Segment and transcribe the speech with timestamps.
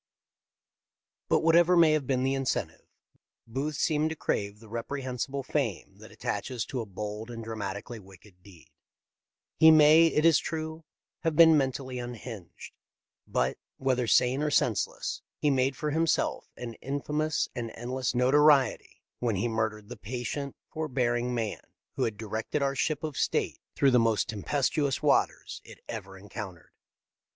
[1.29, 2.81] But whatever may have been the incentive.
[3.45, 8.41] Booth seemed to crave the reprehensible fame that attaches to a bold and dramatically wicked
[8.41, 8.71] deed.
[9.59, 10.85] He may, it is true,
[11.19, 12.73] have been mentally unhinged,
[13.27, 19.03] but, whether sane or senseless, he made for him self an infamous and endless notoriety
[19.19, 21.61] when he murdered the patient, forbearing man
[21.95, 26.17] who had directed our ship of state through the most tem pestuous waters it ever
[26.17, 26.71] encountered.